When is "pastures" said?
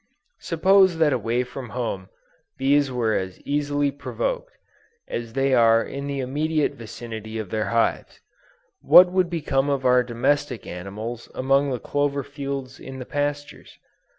13.05-13.77